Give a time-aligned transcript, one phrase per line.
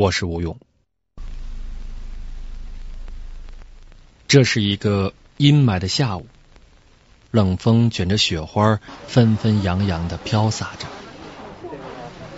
[0.00, 0.58] 我是吴勇。
[4.28, 6.26] 这是一个阴霾的下午，
[7.30, 10.86] 冷风卷着雪花，纷纷扬扬的飘洒着。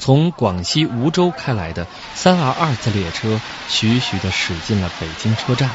[0.00, 1.86] 从广西梧州开来的
[2.16, 5.70] 三二二次列车，徐徐的驶进了北京车站。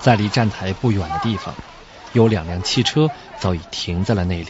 [0.00, 1.54] 在离站台不远的地方，
[2.12, 3.08] 有两辆汽车
[3.38, 4.48] 早已停在了那里。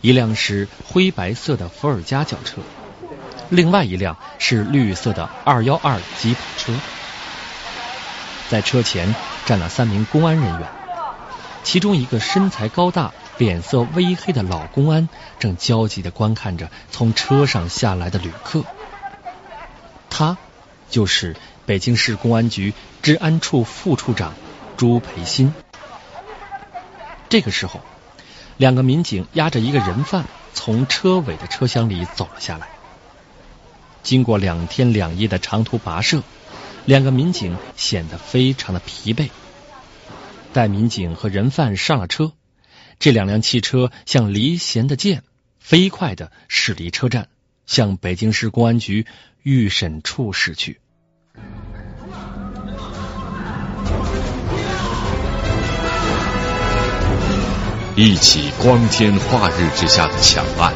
[0.00, 2.60] 一辆是灰白色的伏尔加轿车，
[3.50, 6.72] 另外一辆是绿色的二幺二吉普车。
[8.48, 9.14] 在车前
[9.46, 10.68] 站了三名公安人员，
[11.62, 13.12] 其中一个身材高大。
[13.36, 15.08] 脸色微黑的老公安
[15.40, 18.62] 正焦急的观看着从车上下来的旅客，
[20.08, 20.36] 他
[20.88, 21.34] 就是
[21.66, 24.34] 北京市公安局治安处副处长
[24.76, 25.52] 朱培新。
[27.28, 27.80] 这个时候，
[28.56, 32.68] 两个民警押着一个人犯从车尾的车厢里走了下来。
[34.04, 36.22] 经过两天两夜的长途跋涉，
[36.84, 39.30] 两个民警显得非常的疲惫。
[40.52, 42.32] 待民警和人犯上了车。
[43.00, 45.24] 这两辆汽车像离弦的箭，
[45.58, 47.28] 飞快的驶离车站，
[47.66, 49.06] 向北京市公安局
[49.42, 50.78] 预审处驶去。
[57.96, 60.74] 一起光天化日之下的抢案，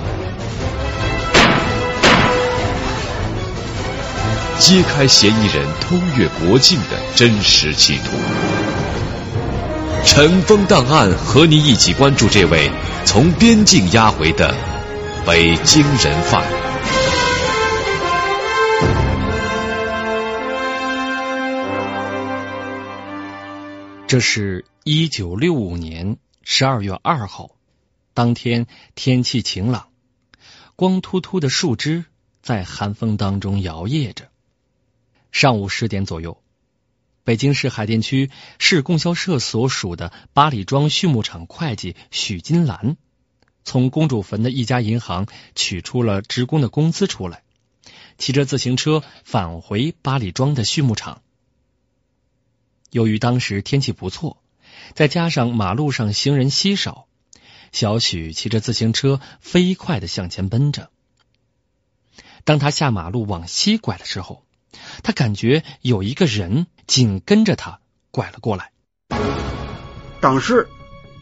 [4.68, 8.18] 揭开嫌疑人偷越国境的真实企图。
[10.04, 12.70] 尘封档案和你一起关注这位
[13.06, 14.54] 从边境押回的
[15.24, 16.46] 北京人犯。
[24.06, 27.52] 这是一九六五年十二月二号，
[28.12, 29.86] 当天天气晴朗，
[30.76, 32.04] 光秃秃的树枝
[32.42, 34.26] 在寒风当中摇曳着。
[35.40, 36.42] 上午十点左右。
[37.22, 42.96] 北京市海淀区市供销社所属的八里庄畜牧场会计许金兰，
[43.62, 47.44] 从公主坟的一家银行取出了职工的工资出来，
[48.18, 51.22] 骑着自行车返回八里庄的畜牧场。
[52.90, 54.42] 由于当时天气不错，
[54.96, 57.06] 再加上马路上行人稀少，
[57.70, 60.90] 小许骑着自行车飞快的向前奔着。
[62.42, 64.42] 当他下马路往西拐的时候，
[65.02, 67.78] 他感觉有一个人紧跟着他
[68.10, 68.70] 拐了过来。
[70.20, 70.68] 当时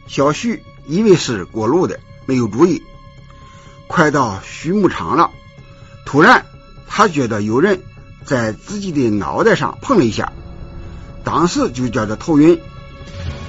[0.06, 2.82] 小徐以为是过路的，没有注意。
[3.88, 5.30] 快到畜牧场了，
[6.04, 6.46] 突然
[6.88, 7.82] 他觉得有人
[8.24, 10.32] 在自己的脑袋上碰了一下，
[11.24, 12.60] 当时就觉得头晕。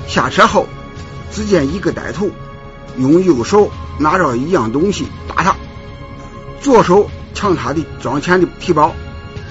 [0.07, 0.67] 下车后，
[1.31, 2.31] 只见一个歹徒
[2.97, 5.55] 用右手拿着一样东西打他，
[6.61, 8.93] 左手抢他的装钱的提包。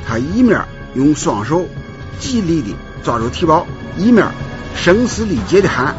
[0.06, 1.66] 他一面用双手
[2.20, 2.68] 极力的
[3.02, 3.66] 抓住提包，
[3.98, 4.26] 一面
[4.76, 5.96] 声嘶力竭的喊：“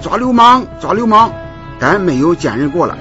[0.00, 0.64] 抓流氓！
[0.80, 1.32] 抓流氓！”
[1.80, 2.96] 但没有见人过来。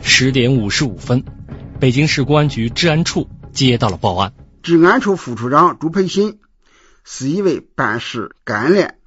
[0.00, 1.24] 十点五十五分，
[1.80, 4.32] 北京市公安局治安处接到了报案。
[4.62, 6.38] 治安处副处长朱培新
[7.02, 8.98] 是一位办事干练。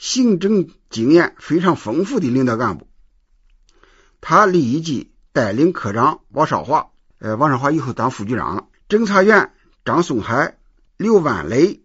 [0.00, 2.88] 行政经验非常丰富的领导干部，
[4.22, 8.66] 他立即带领科长王少华，呃，王少华以后当副局长了。
[8.88, 9.52] 侦查员
[9.84, 10.58] 张松海、
[10.96, 11.82] 刘万磊、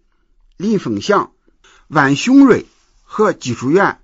[0.56, 1.34] 林凤祥、
[1.90, 2.66] 万雄瑞
[3.04, 4.00] 和技术员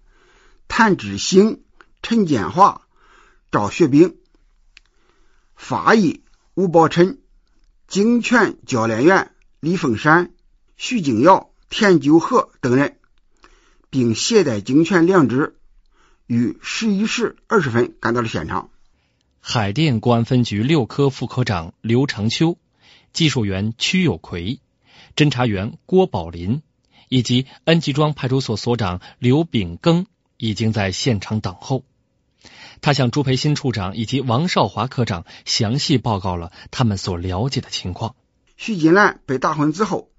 [0.68, 1.64] 谭志兴、
[2.02, 2.82] 陈建华、
[3.50, 4.18] 赵学兵、
[5.56, 7.22] 法医吴宝臣、
[7.88, 10.34] 警犬教练员李凤山、
[10.76, 12.98] 徐静瑶、田九和等人。
[13.92, 15.58] 并携带警犬两只，
[16.26, 18.70] 于十一时二十分赶到了现场。
[19.42, 22.58] 海淀公安分局六科副科长刘长秋、
[23.12, 24.62] 技术员曲有奎、
[25.16, 26.62] 侦查员郭宝林
[27.10, 30.06] 以及恩集庄派出所所长刘炳庚
[30.38, 31.84] 已经在现场等候。
[32.80, 38.16] 他向朱培新处长以及王少华科长详细报告了他们所了解的情况。
[38.56, 40.10] 徐金兰被打昏之后，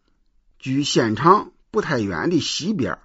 [0.59, 2.99] 距现场不太远的西边。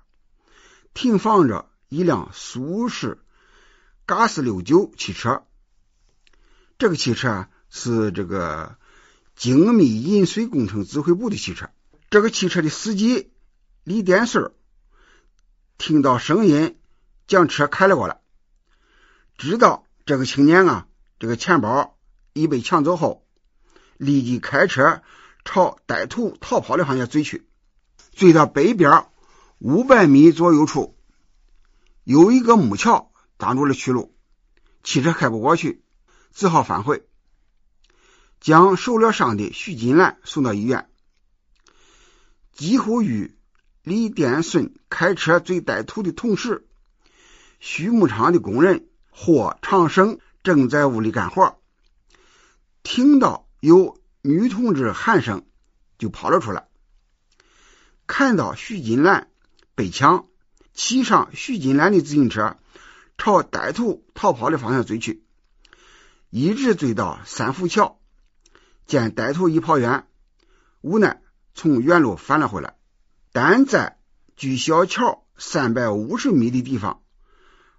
[0.98, 3.20] 停放着一辆苏式
[4.08, 5.44] 嘎斯六九汽车。
[6.80, 8.78] 这个汽车是这个
[9.36, 11.70] 精密引水工程指挥部的汽车。
[12.10, 13.30] 这个汽车的司机
[13.84, 14.52] 李点顺
[15.78, 16.80] 听到声音，
[17.28, 18.20] 将车开了过来，
[19.38, 20.88] 知道这个青年啊，
[21.20, 21.96] 这个钱包
[22.34, 23.24] 已被抢走后，
[23.98, 25.04] 立即开车
[25.46, 27.46] 朝歹徒逃跑的方向追去。
[28.14, 29.06] 追到北边
[29.60, 30.96] 五百米左右处，
[32.04, 34.16] 有一个木桥挡住了去路，
[34.84, 35.82] 汽车开不过去，
[36.32, 37.08] 只好返回，
[38.40, 40.88] 将受了伤的徐金兰送到医院。
[42.54, 43.36] 几乎与
[43.82, 46.68] 李殿顺开车追歹徒的同时，
[47.60, 51.60] 畜牧场的工人霍长生正在屋里干活，
[52.84, 55.48] 听到有女同志喊声，
[55.98, 56.68] 就跑了出来。
[58.06, 59.32] 看到徐金兰
[59.78, 60.26] 被抢，
[60.74, 62.58] 骑上徐金兰的自行车，
[63.16, 65.24] 朝歹徒逃跑的方向追去，
[66.32, 68.00] 一直追到三福桥，
[68.88, 70.08] 见歹徒已跑远，
[70.82, 71.22] 无奈
[71.54, 72.76] 从原路返了回来。
[73.32, 74.00] 但在
[74.36, 77.04] 距小桥三百五十米的地方，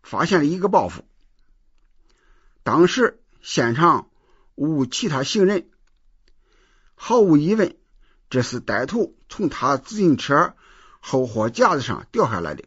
[0.05, 1.01] 发现了一个包袱。
[2.63, 4.09] 当时现场
[4.55, 5.69] 无其他行人，
[6.95, 7.77] 毫无疑问。
[8.31, 10.55] 这是歹徒从他自行车
[11.01, 12.65] 后货架子上掉下来的，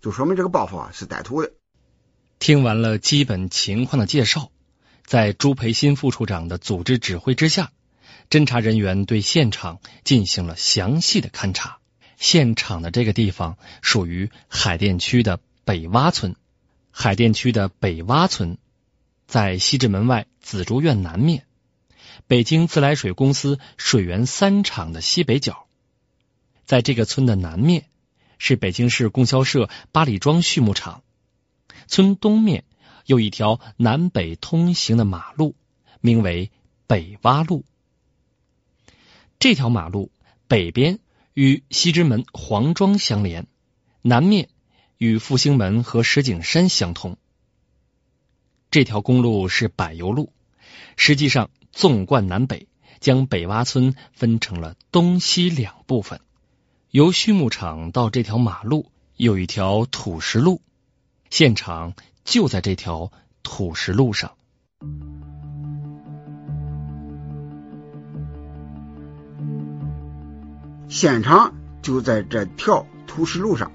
[0.00, 1.52] 就说明这个包袱啊是歹徒的。
[2.38, 4.50] 听完了基本情况的介绍，
[5.04, 7.70] 在朱培新副处长的组织指挥之下，
[8.30, 11.78] 侦查人员对现场进行了详细的勘查。
[12.16, 16.36] 现场的这个地方属于海淀区的北洼村，
[16.90, 18.58] 海淀区的北洼村
[19.26, 21.46] 在西直门外紫竹院南面。
[22.26, 25.66] 北京自来水公司水源三厂的西北角，
[26.70, 27.86] 在这个村的南面
[28.38, 31.02] 是北京市供销社八里庄畜牧场。
[31.88, 32.62] 村东面
[33.06, 35.56] 有一条南北通行的马路，
[36.00, 36.52] 名为
[36.86, 37.64] 北洼路。
[39.40, 40.12] 这条马路
[40.46, 41.00] 北边
[41.34, 43.48] 与西直门黄庄相连，
[44.00, 44.48] 南面
[44.96, 47.16] 与复兴门和石景山相通。
[48.70, 50.32] 这条公路是柏油路，
[50.96, 51.50] 实际上。
[51.72, 52.68] 纵贯南北，
[53.00, 56.20] 将北洼村分成了东西两部分。
[56.92, 60.60] 由畜牧场到这条马路有一条土石路，
[61.30, 61.92] 现场
[62.24, 63.12] 就在这条
[63.44, 64.32] 土石路上。
[70.88, 73.70] 现场就在这条土石路上，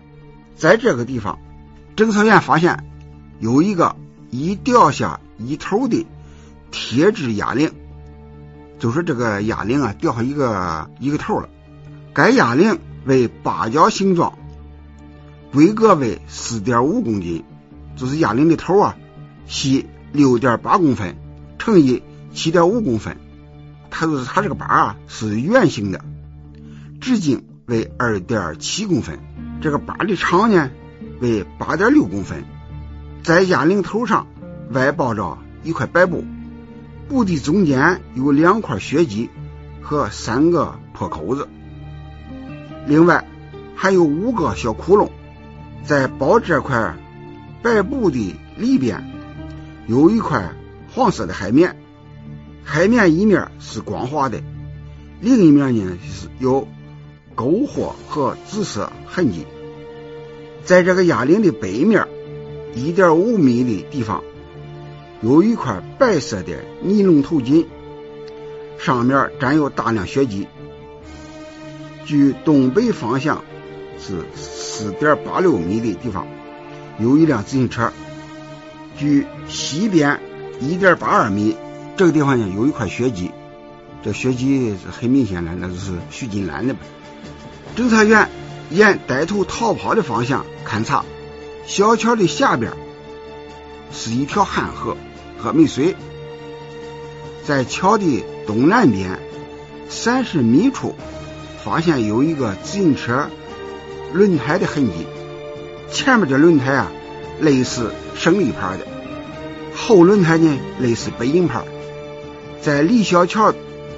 [0.58, 1.40] 在这个地方，
[1.96, 2.84] 侦查员发现
[3.40, 3.96] 有一个
[4.30, 6.06] 已掉下一头的
[6.70, 7.72] 铁质哑铃。
[8.78, 11.48] 就是这个哑铃啊，掉下一个一个头了。
[12.14, 14.38] 该哑铃为八角形状，
[15.54, 17.44] 规格为四点五公斤，
[17.96, 18.98] 就是哑铃的头啊，
[19.46, 21.16] 细六点八公分
[21.60, 22.04] 乘以
[22.34, 23.18] 七点五公分。
[23.90, 26.04] 它就是它这个把啊是圆形的，
[27.00, 29.20] 直径为二点七公分，
[29.62, 30.70] 这个把的长呢
[31.22, 32.44] 为八点六公分。
[33.24, 34.28] 在哑铃头上
[34.72, 36.24] 外包着一块白布。
[37.08, 39.30] 布的中间有两块血迹
[39.80, 41.48] 和三个破口子，
[42.88, 43.26] 另外
[43.76, 45.10] 还有五个小窟窿。
[45.84, 46.96] 在包这块
[47.62, 49.04] 白布的里边
[49.88, 50.52] 有一块
[50.94, 51.76] 黄色的海绵，
[52.64, 54.42] 海绵一面是光滑的，
[55.22, 56.68] 另一面呢是有
[57.36, 59.46] 沟壑和紫色痕迹。
[60.64, 62.08] 在这个哑铃的背面
[62.74, 64.24] 一点五米的地方。
[65.22, 67.66] 有一块白色的尼龙头巾，
[68.78, 70.48] 上面沾有大量血迹。
[72.06, 73.44] 距东北方向
[74.00, 76.28] 是四点八六米的地方，
[77.00, 77.92] 有一辆自行车。
[78.98, 80.20] 距西边
[80.62, 81.58] 一点八二米，
[81.98, 83.32] 这个地方呢有一块血迹，
[84.04, 86.76] 这血迹是很明显的，那就是徐金兰的。
[87.76, 88.30] 侦查员
[88.70, 91.04] 沿歹徒逃跑的方向勘查，
[91.66, 92.72] 小桥的下边
[93.92, 94.96] 是一条旱河。
[95.38, 95.96] 喝没水，
[97.44, 99.20] 在桥的东南边
[99.90, 100.96] 三十米处，
[101.66, 103.28] 发现有一个自行车
[104.14, 105.08] 轮胎的痕迹。
[105.92, 106.92] 前面的轮胎啊，
[107.42, 108.86] 类似胜利牌的；
[109.76, 111.66] 后轮胎呢，类似北京牌。
[112.62, 113.52] 在李小桥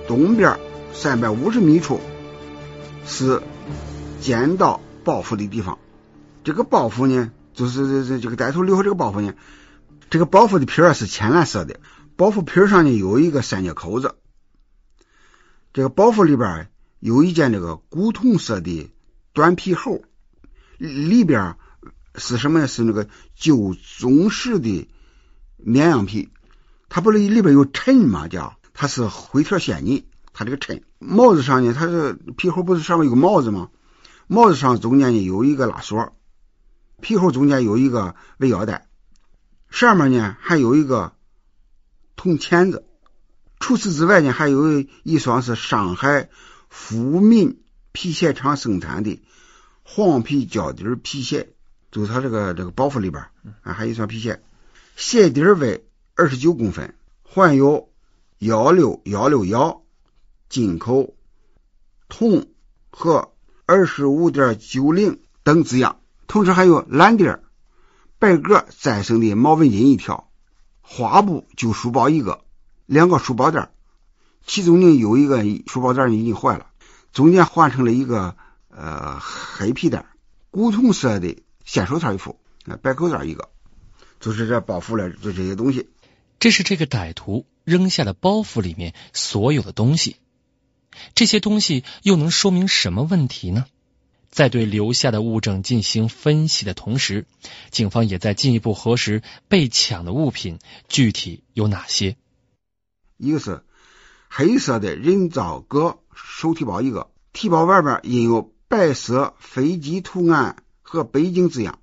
[0.07, 0.57] 东边
[0.93, 2.00] 三百五十米处，
[3.05, 3.41] 是
[4.21, 5.77] 捡到包袱的地方。
[6.45, 9.33] 这个包袱呢，就是这这这个歹徒留下这个包袱呢。
[10.09, 11.81] 这个包袱的皮儿是浅蓝色的，
[12.15, 14.15] 包袱皮上呢有一个三角口子。
[15.74, 16.69] 这个包袱里边
[17.00, 18.92] 有一件这个古铜色的
[19.34, 20.01] 短皮猴，
[20.77, 21.56] 里边
[22.16, 22.68] 是什么？
[22.68, 24.89] 是那个旧中式的
[25.58, 26.30] 绵羊皮，
[26.89, 28.27] 它不是里边有衬吗？
[28.27, 33.70] 叫它是灰条线呢，它这个衬帽子上呢，它是皮猴不是上面有个帽子吗？
[34.27, 36.16] 帽子上中间呢有一个拉锁，
[37.00, 38.88] 皮猴中间有一个围腰带，
[39.70, 41.13] 上面呢还有一个
[42.16, 42.84] 铜钳子。
[43.60, 46.30] 除此之外呢，还有一双是上海
[46.79, 49.22] 富民皮鞋厂生产的
[49.84, 51.50] 黄皮胶底皮鞋，
[51.91, 53.24] 就是它这个这个包袱里边
[53.62, 54.41] 啊，还有一双皮鞋，
[54.96, 57.89] 鞋底为二十九公分，环有
[58.38, 59.81] 幺六幺六幺
[60.50, 61.15] 进口
[62.07, 62.48] 铜
[62.89, 63.34] 和
[63.65, 67.25] 二十五点九零等字样，同时还有蓝底
[68.17, 70.29] 白格再生的毛纹巾一条，
[70.81, 72.46] 花布旧书包一个。
[72.86, 73.72] 两个书包袋，
[74.48, 76.68] 其中呢有一个书包袋呢已经坏了，
[77.12, 78.36] 中间换成了一个
[78.70, 80.06] 呃黑皮带，
[80.50, 82.39] 古铜色的线手套一副，
[82.82, 83.50] 白口罩一个，
[84.22, 85.89] 就是这包袱了，就这些东西。
[86.39, 90.16] 这是这个歹徒扔下的包袱里面所有的东西，
[91.13, 93.66] 这些东西又能说明什么问题呢？
[94.30, 97.25] 在对留下的物证进行分析的同时，
[97.72, 102.16] 警方也在进一步核实被抢的物品具体有哪些。
[103.18, 103.63] 一个是
[104.39, 111.79] 黑色的人造革手提包，一个提包外边印有白色飞机图案和北京字样，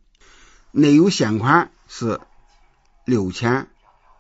[0.70, 2.20] 内有现款是
[3.04, 3.66] 六千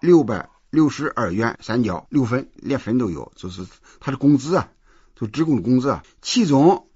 [0.00, 3.64] 六百六十二元三角六分，连分都有，就是
[4.00, 4.68] 他的工资啊，
[5.14, 6.02] 就职工的工资啊。
[6.20, 6.88] 其中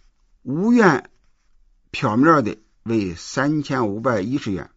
[0.43, 1.09] 五元
[1.93, 4.71] 票面的为三千五百一十元，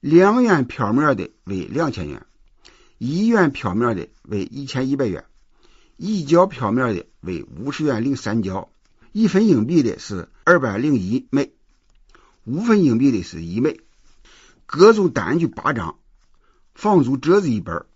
[0.00, 2.26] 两元票面的为两千元。
[2.98, 5.24] 一元票面的为一千一百元，
[6.04, 8.68] 一角票面的为五十元零三角，
[9.12, 11.52] 一分硬币的是二百零一枚，
[12.42, 13.78] 五分硬币的是一枚，
[14.66, 15.96] 各种单据八张，
[16.74, 17.86] 房租折子一本。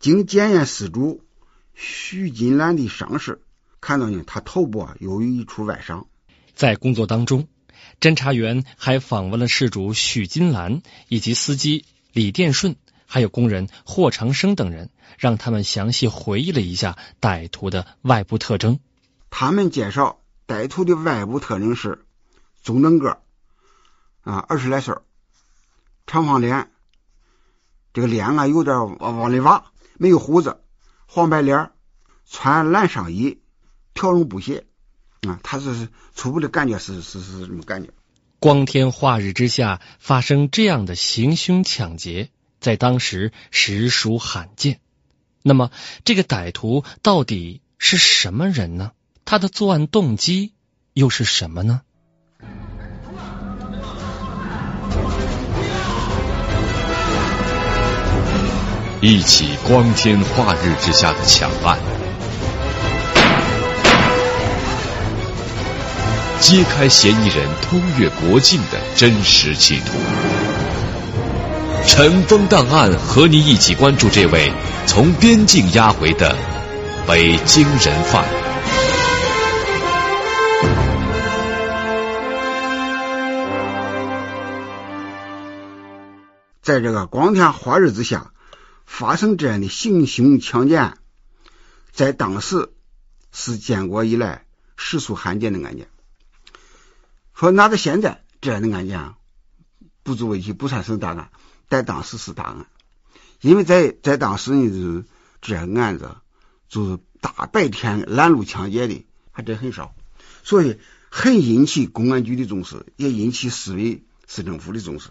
[0.00, 1.22] 经检验失主
[1.74, 3.40] 徐金兰的伤势，
[3.80, 6.08] 看到呢，他头部啊有一处外伤。
[6.56, 7.46] 在工作当中，
[8.00, 12.74] 侦查员还访问了事主许金兰以及司机李殿顺。
[13.12, 14.88] 还有工人霍长生等人，
[15.18, 18.78] 让他们详细回忆了一下歹徒的外部特征。
[19.30, 22.06] 他们介绍，歹徒的外部特征是
[22.62, 23.18] 中等个
[24.22, 24.94] 啊，二十来岁，
[26.06, 26.70] 长方脸，
[27.92, 29.64] 这个脸啊有点往往里挖，
[29.98, 30.60] 没有胡子，
[31.06, 31.72] 黄白脸，
[32.30, 33.40] 穿蓝上衣，
[33.92, 34.66] 条绒布鞋
[35.22, 35.40] 啊。
[35.42, 37.90] 他是初步的感觉是是是这么感觉。
[38.38, 42.30] 光天化日之下发生这样的行凶抢劫。
[42.60, 44.80] 在当时实属罕见。
[45.42, 45.70] 那么，
[46.04, 48.92] 这个歹徒到底是什么人呢？
[49.24, 50.52] 他的作案动机
[50.92, 51.80] 又是什么呢？
[59.02, 61.78] 一起光天化日之下的抢案，
[66.38, 69.96] 揭开嫌疑人通越国境的真实企图。
[71.92, 74.52] 尘封档案和你一起关注这位
[74.86, 76.34] 从边境押回的
[77.06, 78.24] 北京人犯。
[86.62, 88.32] 在这个光天化日之下
[88.86, 90.98] 发生这样的行凶强奸案，
[91.90, 92.70] 在当时
[93.32, 94.44] 是建国以来
[94.76, 95.88] 实属罕见的案件。
[97.34, 99.14] 说拿到现在这样的案件
[100.04, 101.30] 不足为奇，不算是大案。
[101.70, 102.66] 在当时是大案，
[103.40, 105.04] 因为在在当时呢，就是
[105.40, 106.16] 这案子
[106.68, 109.94] 就是大白天拦路抢劫的还真很少，
[110.42, 115.10] 所以很引起公安局的重视，也引起市委市政府的重视。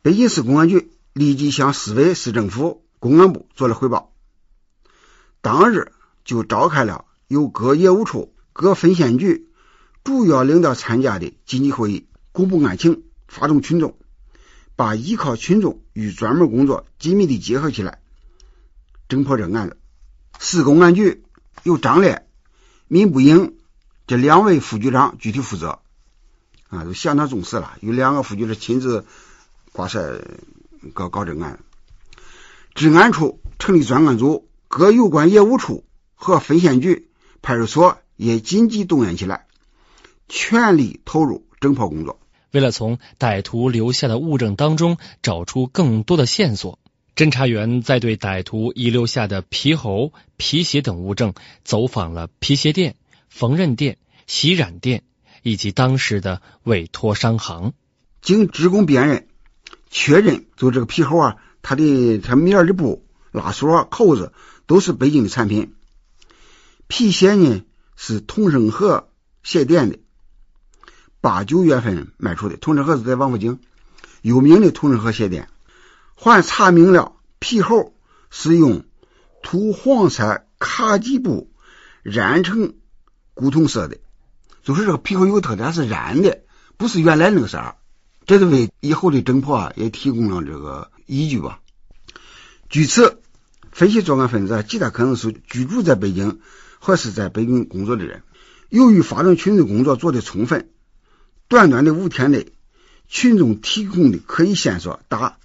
[0.00, 4.14] 北京市公安局立即向市委市政府公安部做了汇报，
[5.42, 5.92] 当日
[6.24, 9.50] 就召开了由各业务处、各分县局
[10.04, 13.98] 主要领导参加的紧急会议，公布案情，发动群众。
[14.78, 18.00] 把依靠群众与专门工作紧密的结合起来，
[19.08, 19.76] 侦破这案子。
[20.38, 21.24] 市公安局
[21.64, 22.28] 由张烈、
[22.86, 23.56] 闵步英
[24.06, 25.80] 这两位副局长具体负责，
[26.68, 27.76] 啊，都相当重视了。
[27.80, 29.04] 有两个副局长亲自
[29.72, 30.00] 挂帅
[30.94, 31.58] 搞搞这案子。
[32.76, 37.10] 治安处成立专案组，各有关业务处和分县局、
[37.42, 39.48] 派出所也紧急动员起来，
[40.28, 42.20] 全力投入侦破工作。
[42.50, 46.78] 为了从歹徒留下的物证当中找出更多的线索，
[47.14, 52.96] 侦查员在对歹徒遗留下的皮猴、皮鞋等物证走访了皮鞋店、
[53.28, 55.02] 缝纫店、洗染店
[55.42, 57.74] 以及当时的委托商行。
[58.22, 59.28] 经职工辨认
[59.90, 64.32] 确认，就这个皮猴啊，它的它面的布、拉锁、扣子
[64.66, 65.74] 都是北京的产品。
[66.86, 67.62] 皮鞋呢
[67.96, 69.08] 是同生河
[69.42, 69.98] 鞋店的，
[71.20, 72.56] 八九月份卖出的。
[72.56, 73.58] 同生河是在王府井
[74.22, 75.48] 有名的同生河鞋店，
[76.14, 77.92] 还查明了皮猴
[78.30, 78.84] 是用
[79.42, 81.50] 土黄色卡其布
[82.02, 82.74] 染成
[83.34, 83.98] 古铜色的，
[84.62, 86.40] 就是这个皮猴有特点是染的，
[86.76, 87.76] 不是原来那个色儿。
[88.26, 91.60] 这是为以后的侦破啊也提供了这个依据吧。
[92.68, 93.22] 据此
[93.72, 96.40] 分析，作案分子极大可能是居住在北京。
[96.80, 98.22] 或是在北京工作的人，
[98.68, 100.70] 由于发动群众工作做的充分，
[101.48, 102.48] 短短的五天内，
[103.08, 105.38] 群众提供的可疑线索达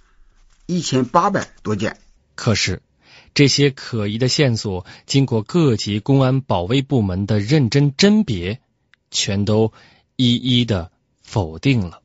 [0.66, 1.96] 一千八百多件。
[2.34, 2.82] 可是，
[3.32, 8.60] 这些可疑的线索经过各级公安保卫部门的认真甄别，
[9.10, 9.72] 全都
[10.16, 10.92] 一一的
[11.22, 12.02] 否定了，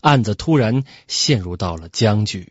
[0.00, 2.50] 案子突然陷入到了僵局。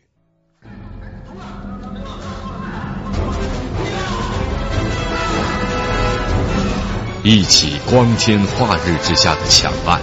[7.24, 10.00] 一起光天化日之下的抢案，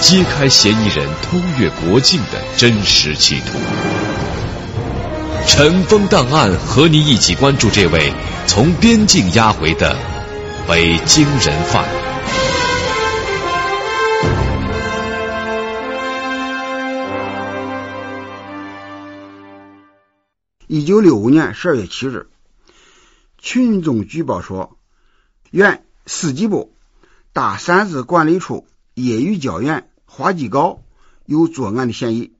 [0.00, 3.58] 揭开嫌疑人偷越国境的真实企图。
[5.46, 8.12] 尘封档案和你一起关注这位
[8.46, 9.94] 从边境押回的
[10.66, 11.84] 北京人犯。
[20.66, 22.28] 一九六五年十二月七日。
[23.38, 24.78] 群众举报说，
[25.50, 26.74] 原司机部
[27.32, 30.82] 大三子管理处业余教员花季高
[31.24, 32.32] 有作案的嫌疑，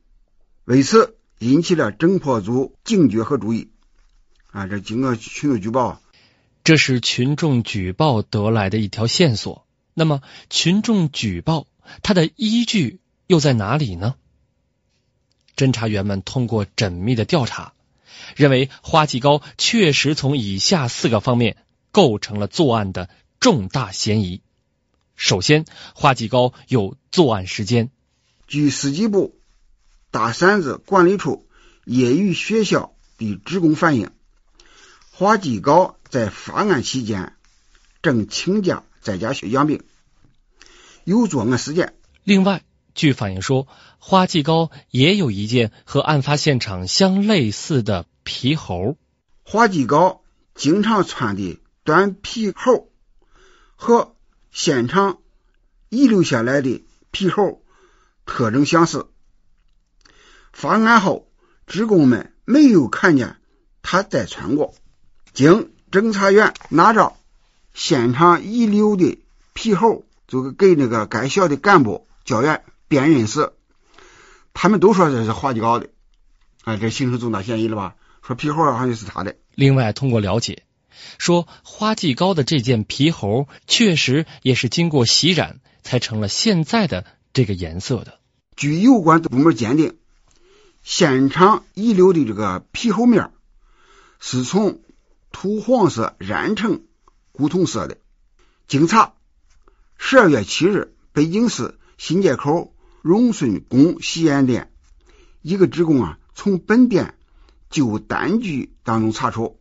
[0.65, 3.71] 为此引起了侦破组警觉和注意。
[4.51, 6.03] 啊，这经过群众举报，
[6.65, 9.65] 这是群众举报得来的一条线索。
[9.95, 11.69] 那么，群众举报
[12.03, 14.17] 它的依据又在哪里呢？
[15.55, 17.73] 侦查员们通过缜密的调查。
[18.35, 21.57] 认为花季高确实从以下四个方面
[21.93, 24.43] 构成了作案的重大嫌疑。
[25.21, 27.91] 首先，花继高有作案时间。
[28.47, 29.39] 据司机部
[30.11, 31.47] 大山子管理处
[31.85, 34.13] 业余学校的职工反映，
[35.13, 37.35] 花继高在发案期间
[38.01, 39.83] 正请假在家休养病，
[41.05, 41.93] 有作案时间。
[42.25, 48.07] 另外，据反映说，花继高也有一件和案发现场相类似的。
[48.23, 48.97] 皮猴，
[49.43, 50.23] 花继高
[50.55, 52.89] 经常穿的短皮猴
[53.77, 54.15] 和
[54.51, 55.19] 现场
[55.89, 57.63] 遗留下来的皮猴
[58.27, 59.07] 特征相似。
[60.53, 61.29] 发案后，
[61.67, 63.37] 职工们没有看见
[63.83, 64.75] 他再穿过。
[65.33, 67.17] 经侦查员拿着
[67.73, 69.23] 现场遗留的
[69.55, 73.53] 皮猴，就给那个该校的干部教员辨认时，
[74.53, 75.89] 他们都说这是花继高的。
[76.65, 77.95] 啊，这形成重大嫌疑了吧？
[78.23, 79.37] 说皮猴好像是他的。
[79.55, 80.65] 另外，通过了解，
[81.19, 88.19] 说花季高的这件皮猴确实也是经过洗染才成了现在的这个颜色的。
[88.57, 89.97] 据有关部门鉴定，
[90.83, 93.33] 现场遗留的这个皮猴面
[94.19, 94.81] 是从
[95.33, 96.83] 土黄色染成
[97.33, 97.99] 古铜色的。
[98.67, 99.15] 经查，
[99.97, 104.71] 十二月七日，北京市新街口荣顺宫洗眼店
[105.43, 107.15] 一个职工啊，从本店。
[107.71, 109.60] 就单据当中查出，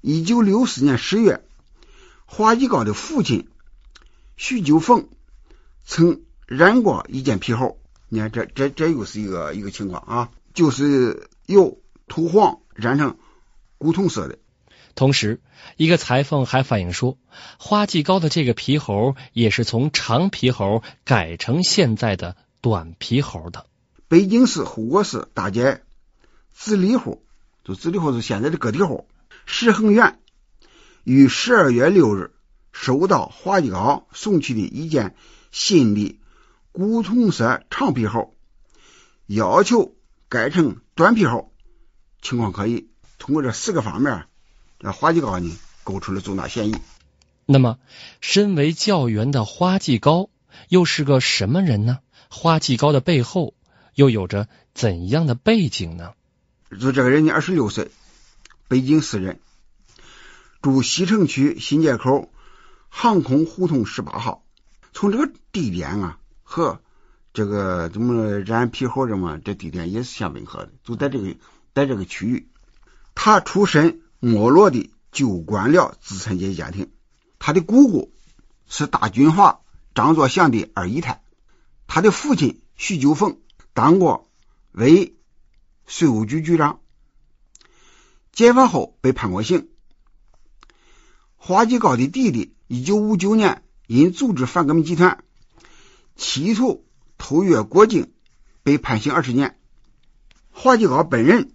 [0.00, 1.44] 一九六四年十月，
[2.24, 3.48] 花季高的父亲
[4.36, 5.08] 徐九凤
[5.84, 7.78] 曾染过一件皮猴。
[8.08, 13.18] 你看，这这这又是一个一个情况啊，就是由土黄染成
[13.76, 14.38] 古铜色的。
[14.94, 15.40] 同时，
[15.76, 17.18] 一个裁缝还反映说，
[17.58, 23.66] 花季高的这个皮猴也是从长皮猴改成现在的短皮猴的。
[24.08, 25.82] 北京市护国寺大街。
[26.52, 27.22] 紫里户，
[27.62, 29.06] 就紫里户是现在的个体户。
[29.50, 30.20] 石恒元
[31.04, 32.32] 于十二月六日
[32.70, 35.16] 收到花继高送去的一件
[35.50, 36.20] 新的
[36.70, 38.36] 古铜色长皮猴，
[39.26, 39.96] 要求
[40.28, 41.50] 改成短皮猴，
[42.20, 42.90] 情况可疑。
[43.18, 44.26] 通过这四个方面，
[44.78, 45.50] 这花继高呢
[45.82, 46.76] 构出了重大嫌疑。
[47.46, 47.78] 那么，
[48.20, 50.28] 身为教员的花继高
[50.68, 52.00] 又是个什么人呢？
[52.28, 53.54] 花继高的背后
[53.94, 56.12] 又有着怎样的背景呢？
[56.78, 57.90] 就这个人呢，二十六岁，
[58.68, 59.40] 北京市人，
[60.60, 62.30] 住西城区新街口
[62.90, 64.44] 航空胡同十八号。
[64.92, 66.82] 从这个地点啊和
[67.32, 71.34] 这个怎么染皮猴这么这地点也是相吻合的，就在这个
[71.72, 72.46] 在这个区域。
[73.14, 76.90] 他出身没落的旧官僚资产阶级家庭，
[77.38, 78.12] 他的姑姑
[78.68, 79.60] 是大军阀
[79.94, 81.22] 张作相的二姨太，
[81.86, 83.38] 他的父亲徐九凤
[83.72, 84.28] 当过
[84.72, 85.16] 为
[85.86, 86.80] 税务局局长，
[88.38, 89.66] 解放后被判过刑。
[91.34, 95.24] 花继高的弟弟，一九五九年因组织反革命集团，
[96.14, 98.12] 企图偷越国境，
[98.62, 99.58] 被判刑二十年。
[100.52, 101.50] 花继高本人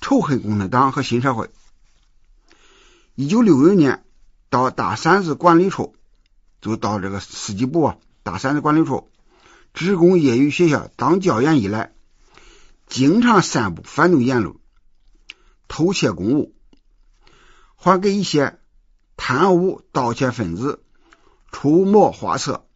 [0.00, 1.48] 仇恨共产党和新社会。
[3.14, 4.02] 一九六六年
[4.48, 5.94] 到大三子管理处。
[6.60, 9.08] 就到这个司机部啊，大三子管理处，
[9.74, 11.92] 职工业余学校当教员以来，
[12.88, 14.56] 经常散布反动言论，
[15.72, 16.52] 偷窃公物，
[17.76, 18.58] 还给一些
[19.16, 20.82] 贪污盗窃分子
[21.52, 22.66] 出谋划策，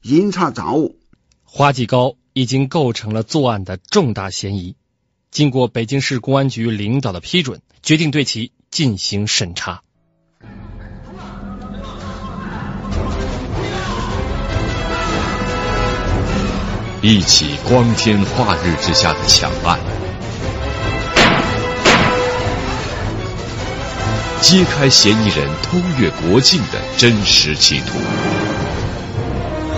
[0.00, 0.98] 隐藏赃物。
[1.44, 4.74] 花继高已经构成了作案的重大嫌疑，
[5.30, 9.82] 经过北京市公安局领导的批准，决定对其进行审查。
[17.02, 19.78] 一起光天化日之下的抢案，
[24.40, 27.98] 揭开嫌疑人偷越国境的真实企图。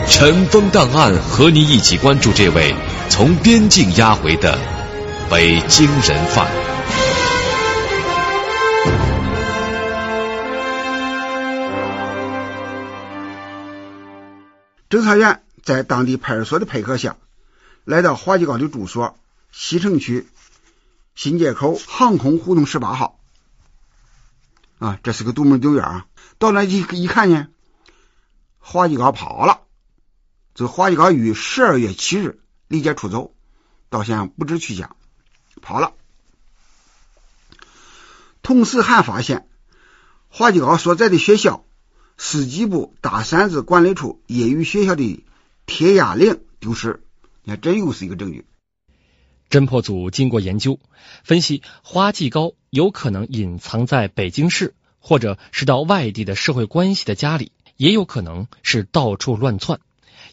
[0.09, 2.75] 尘封档案和你一起关注这位
[3.09, 4.59] 从边境押回的
[5.29, 6.47] 北京人犯。
[14.89, 15.41] 侦查员。
[15.63, 17.17] 在当地派出所的配合下，
[17.85, 19.15] 来到华继高的住所
[19.53, 20.27] 西城区
[21.15, 23.20] 新街口航空胡同十八号。
[24.81, 26.07] 啊，这是个独门独院啊！
[26.39, 27.47] 到那一一看呢，
[28.59, 29.61] 华继高跑了。
[30.55, 33.33] 这华继高于十二月七日离家出走，
[33.91, 34.97] 到现在不知去向，
[35.63, 35.93] 跑了。
[38.43, 39.49] 同时还发现
[40.29, 41.65] 华继高所在的学校
[42.19, 45.25] 司机部大三子管理处业余学校的。
[45.67, 47.01] 铁哑铃丢失，
[47.45, 48.45] 你看这又是一个证据。
[49.51, 50.79] 侦破组经过研究
[51.25, 59.81] 分析，花季高有可能隐藏在北京市，或者是到外地的社会关系的家里，也有可能是到处乱窜。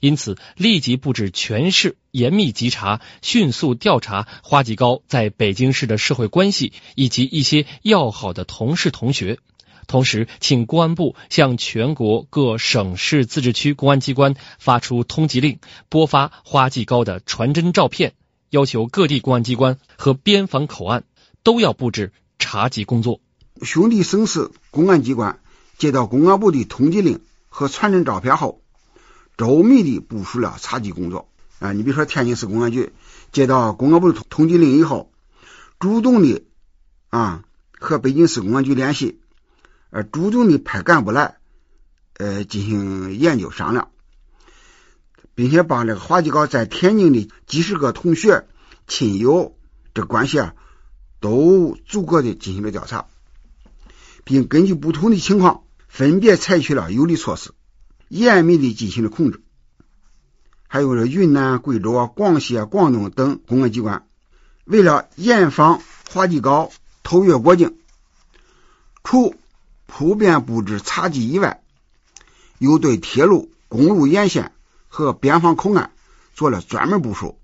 [0.02, 9.40] 因此，立即布置全市严密稽查，迅速调查花季高在北京市的社会关系以及一些要好的同事同学。
[9.88, 15.58] 同时，请公安部向全国各省市自治区公安机关发出通缉令，
[15.90, 18.14] 播发花季高的传真照片，
[18.50, 21.04] 要求各地公安机关和边防口岸
[21.44, 23.22] 都要布置查缉工作。
[23.62, 25.40] 兄弟省市公安机关
[25.78, 28.62] 接到公安部的通缉令和传真照片后，
[29.38, 31.30] 周密的部署了查缉工作。
[31.60, 32.94] 啊，你比如说天津市公安局
[33.32, 35.12] 接到公安部的通缉令以后，
[35.80, 36.44] 主动的
[37.10, 39.20] 啊和北京市公安局联系。
[39.90, 41.38] 呃，主动的派干部来，
[42.18, 43.90] 呃，进行研究商量，
[45.38, 48.48] 并且把这个花继高在天津的几十个同学、
[48.88, 49.56] 亲友
[49.94, 50.56] 这关系啊，
[51.20, 53.06] 都逐个的进行了调查，
[54.24, 57.52] 并根据不同的情况，分别采取了有力措施，
[58.08, 59.44] 严密的进行了控制。
[60.68, 64.08] 还有这云南、贵州啊、广西啊、广东等公安机关，
[64.66, 66.72] 为了严防花继高
[67.04, 67.78] 偷越国境，
[69.04, 69.36] 除
[69.86, 71.62] 普遍布置查缉以外，
[72.58, 74.52] 又对铁路、公路沿线
[74.98, 75.92] 和边防口岸
[76.34, 77.38] 做了专门部署，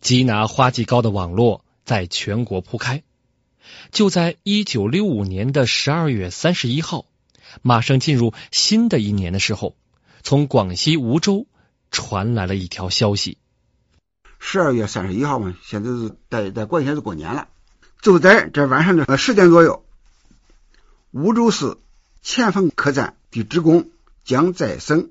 [0.00, 3.02] 缉拿花季高的网络在全国铺开。
[3.92, 7.04] 就在一九六五年的十二月三十一号，
[7.60, 9.76] 马上进入新的一年的时候，
[10.22, 11.46] 从广西梧州
[11.90, 13.36] 传来了一条消息：
[14.38, 17.48] 十二月三十一号嘛，现在是在在过一天是过年了，
[18.00, 19.84] 就在这晚上的十点左右。
[21.10, 21.76] 梧州市
[22.22, 23.90] 前锋客栈的职工
[24.24, 25.10] 江再生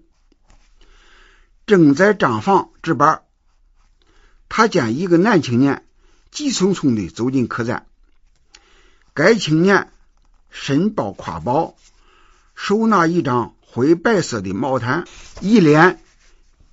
[1.69, 3.21] 正在账房值班，
[4.49, 5.85] 他见一个男青年
[6.31, 7.85] 急匆匆的走进客栈。
[9.13, 9.91] 该青年
[10.49, 11.75] 身抱挎包，
[12.55, 15.05] 手拿一张灰白色的毛毯，
[15.41, 16.01] 一脸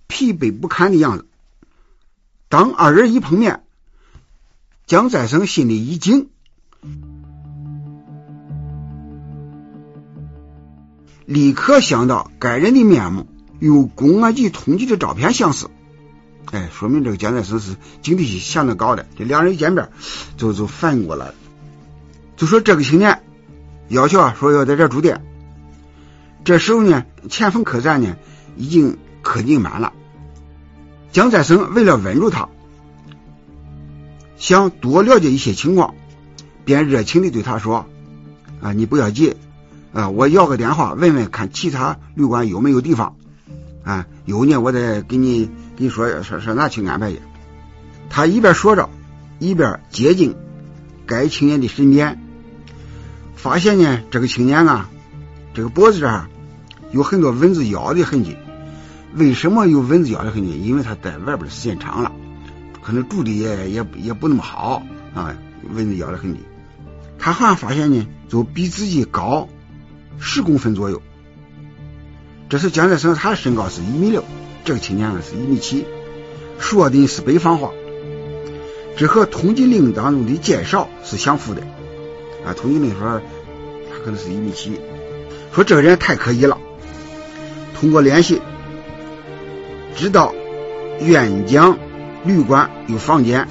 [0.06, 1.26] 疲惫不堪的样子。
[2.48, 3.64] 当二人一碰面，
[4.86, 6.30] 江再生心里一惊。
[11.26, 13.26] 立刻想到该人的面目
[13.58, 15.70] 与公安局通缉的照片相似，
[16.52, 19.06] 哎，说明这个江再生是警惕性相当高的。
[19.16, 19.88] 这两人一见面，
[20.36, 21.34] 就就反应过来了，
[22.36, 23.22] 就说这个青年
[23.88, 25.24] 要求啊，说要在这住店。
[26.44, 28.16] 这时候呢，前锋客栈呢
[28.56, 29.92] 已经客订满了。
[31.12, 32.48] 江再生为了稳住他，
[34.36, 35.94] 想多了解一些情况，
[36.64, 37.86] 便热情的对他说
[38.60, 39.36] ：“啊，你不要急。”
[39.92, 43.16] 啊，我要个电话，问问看其他旅馆有没有地方。
[43.86, 45.46] 啊，有呢，我再给你
[45.76, 47.22] 给你说说说哪去安排去。
[48.10, 48.90] 他一边说着，
[49.38, 50.34] 一边接近
[51.06, 52.20] 该青年的身边，
[53.36, 54.90] 发现呢，这个青年啊，
[55.54, 56.26] 这个脖子这儿
[56.90, 58.36] 有很多蚊子咬的痕迹。
[59.14, 60.60] 为什么有蚊子咬的痕迹？
[60.60, 62.10] 因为他在外边的时间长了，
[62.82, 64.82] 可能住的也也也不那么好
[65.14, 65.32] 啊，
[65.72, 66.40] 蚊子咬的痕迹。
[67.20, 69.48] 他好像发现呢，就比自己高。
[70.18, 71.02] 十公分左右，
[72.48, 74.22] 这是江在生，他的身高是一米六，
[74.64, 75.84] 这个青年呢是一米七，
[76.58, 77.72] 说的是北方话，
[78.96, 81.62] 这和通缉令当中的介绍是相符的
[82.44, 82.54] 啊。
[82.54, 83.20] 通缉令说
[83.90, 84.80] 他可能是一米七，
[85.52, 86.58] 说这个人太可疑了。
[87.74, 88.40] 通过联系，
[89.96, 90.32] 知道
[91.00, 91.76] 沅江
[92.24, 93.48] 旅馆有房间，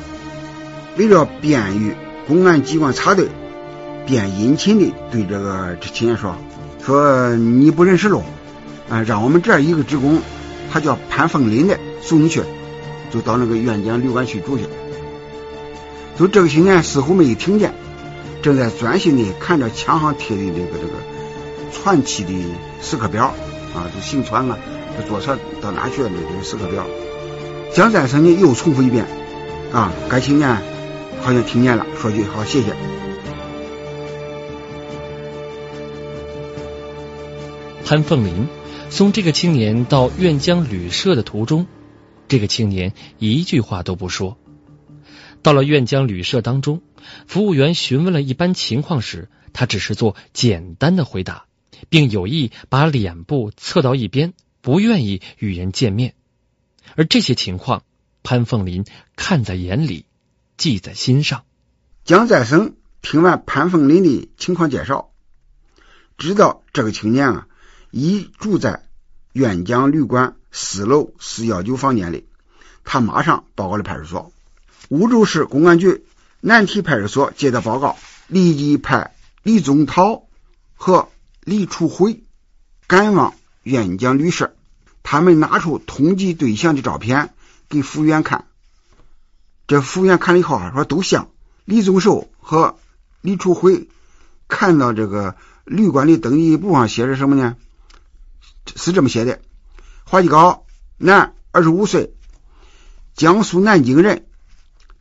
[0.97, 1.93] 为了便于
[2.27, 3.27] 公安机关查对，
[4.05, 6.35] 便殷勤的对这个青年说。
[6.83, 8.23] 说你不认识喽，
[8.89, 10.21] 啊，让我们这儿一个职工，
[10.71, 12.43] 他叫潘凤林的，送你去，
[13.11, 14.65] 就到那个苑江旅馆去住去。
[16.17, 17.73] 就这个青年似乎没有听见，
[18.41, 20.93] 正在专心的看着墙上贴的这个这个
[21.73, 22.33] 传奇的
[22.81, 23.33] 时刻表
[23.73, 24.57] 啊，就行船啊，
[24.97, 26.85] 就坐车到哪去的这个时刻表。
[27.73, 29.05] 蒋再生呢又重复一遍，
[29.73, 30.55] 啊，该青年
[31.21, 32.73] 好像听见了，说句好谢谢。
[37.83, 38.47] 潘凤林
[38.89, 41.67] 送这个青年到苑江旅社的途中，
[42.29, 44.37] 这个青年一句话都不说。
[45.41, 46.81] 到了苑江旅社当中，
[47.27, 51.45] 服务员询问了一般情况时，他只是做简单的回答，
[51.89, 56.13] 并有意把脸部侧到一边，不愿意与人见面。
[56.95, 57.83] 而这些情况，
[58.23, 58.85] 潘凤林
[59.17, 60.05] 看在眼里，
[60.55, 61.43] 记在心上。
[62.05, 65.11] 蒋再生听完潘凤林的情况介绍，
[66.17, 67.47] 知道这个青年啊。
[67.97, 68.83] 一住在
[69.31, 72.27] 苑江旅馆四楼四幺九房间里，
[72.83, 74.33] 他马上报告了派出所。
[74.89, 76.03] 梧州市公安局
[76.41, 80.23] 南堤派出所接到报告，立即派李宗涛
[80.75, 81.07] 和
[81.39, 82.25] 李楚辉
[82.85, 84.53] 赶往苑江旅社。
[85.01, 87.33] 他们拿出通缉对象的照片
[87.69, 88.43] 给服务员看，
[89.67, 91.29] 这服务员看了以后说都像。
[91.63, 92.77] 李宗寿和
[93.21, 93.87] 李楚辉
[94.49, 97.55] 看到这个旅馆的登记簿上写着什么呢？
[98.75, 99.39] 是这么写的：
[100.03, 100.65] 华继高，
[100.97, 102.13] 男，二十五岁，
[103.13, 104.25] 江苏南京人，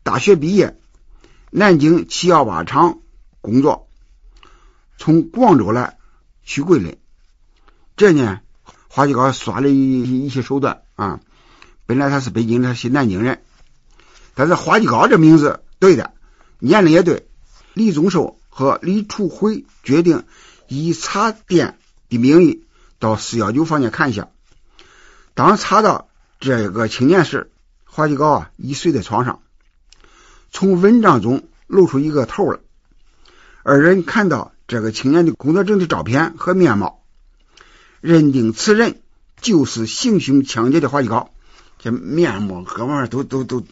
[0.03, 0.79] 大学毕业，
[1.51, 3.01] 南京七幺八厂
[3.41, 3.89] 工作，
[4.99, 5.99] 从广州来
[6.45, 6.99] 去桂林。
[7.97, 8.41] 这呢，
[8.89, 11.21] 华继高耍了一一些手段啊。
[11.87, 13.43] 本来他是北京的，是南京人，
[14.35, 16.13] 但是华继高这名字对的，
[16.59, 17.29] 年龄也对。
[17.75, 20.25] 李宗寿和李楚辉决定
[20.69, 21.77] 以茶店
[22.09, 22.65] 的名义。
[23.05, 24.31] 到四幺九房间看一下。
[25.35, 26.09] 当查到
[26.41, 27.51] 这个青年时，
[27.85, 29.43] 花继高啊已睡在床上，
[30.51, 32.61] 从蚊帐中露出一个头来。
[33.63, 37.03] 二人看到这个青年的工作证的照片和面貌，
[38.01, 39.03] 认定此人
[39.39, 41.31] 就是行凶抢劫的花继高。
[41.79, 43.63] 这面貌各方面都都都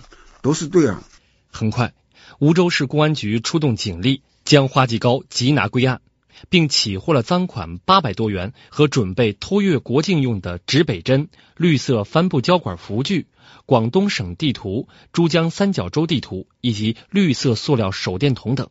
[0.43, 1.03] 都是对啊。
[1.51, 1.95] 很快，
[2.39, 6.03] 梧州市公安局出动警力，将花继高缉拿归案。
[6.49, 13.27] 并起获了赃款八百多元和准备偷越国境用的指北针、绿色帆布胶管符具、
[13.67, 18.69] 广东省地图、珠江三角洲地图以及绿色塑料手电筒等。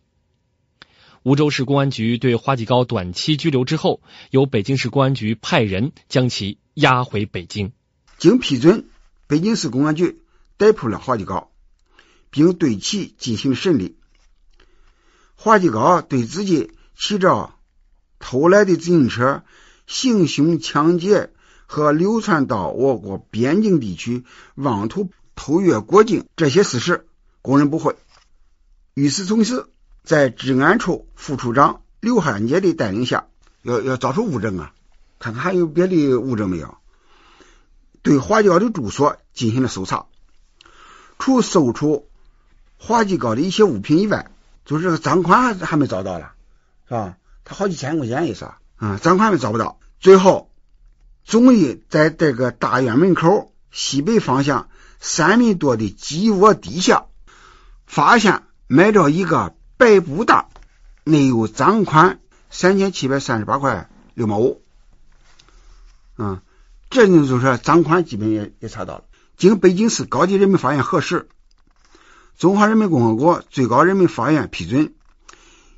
[1.24, 7.74] 梧州市公安局对花继高短期拘留之后，由北京市公安局派人将其押回北京。
[8.17, 8.89] 经批准，
[9.28, 10.24] 北京市公安局
[10.58, 11.52] 逮捕了花继高，
[12.32, 13.97] 并对其进行审理。
[15.36, 16.71] 花继高对自己
[17.02, 17.50] 骑着。
[18.20, 19.44] 偷来的自行车
[19.88, 21.32] 行凶抢劫
[21.66, 27.08] 和流窜到我国边境地区，妄图偷越国境这些事实，
[27.42, 27.96] 供认不讳。
[28.94, 29.66] 与此同时，
[30.04, 33.26] 在治安处副处长刘汉杰的带领下，
[33.64, 34.72] 要要找出物证啊，
[35.18, 36.78] 看看还有别的物证没有。
[38.04, 40.06] 对华继高的住所进行了搜查，
[41.18, 42.08] 除搜出
[42.78, 44.30] 华继高的一些物品以外，
[44.64, 46.34] 就是这个赃款还还没找到了，
[46.91, 47.15] 是吧？
[47.45, 49.80] 他好几千块钱意思啊，赃款也找不到。
[50.01, 50.51] 最后，
[51.23, 54.67] 终于在这个大院门口西北方向
[54.99, 57.06] 三米多的鸡窝底下，
[57.86, 60.49] 发现埋着一个白布袋，
[61.06, 64.62] 内有赃款三千七百三十八块六毛五。
[66.17, 66.41] 啊，
[66.89, 69.06] 这呢就是说赃款基本也也查到了。
[69.38, 71.30] 经北京市高级人民法院核实，
[72.38, 74.93] 中华人民共和国最高人民法院批准。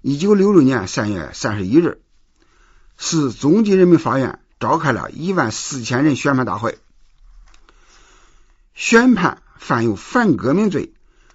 [0.06, 2.02] 一九六六年三月三十一日，
[2.98, 6.78] 市中级人民法院召开了一万四千人宣判大会，
[8.76, 10.92] 宣判犯有反革命罪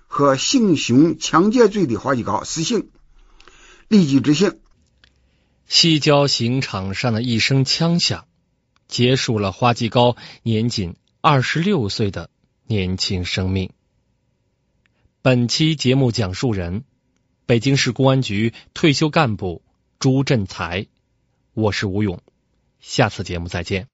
[0.07, 2.91] 和行凶抢劫罪的花季高死刑，
[3.89, 4.59] 立即执行。
[5.67, 8.27] 西郊刑场上的一声枪响，
[8.87, 12.29] 结束了花季高年仅二十六岁的
[12.67, 13.71] 年轻生命。
[15.23, 16.85] 本期节目讲述人：
[17.49, 19.63] 北京市公安局退休干部
[19.99, 20.87] 朱振才。
[21.55, 22.21] 我是吴勇，
[22.79, 23.89] 下次节目再见。